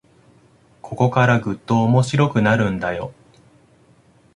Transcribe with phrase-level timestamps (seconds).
[0.81, 3.13] ここからぐっと面白くなるんだよ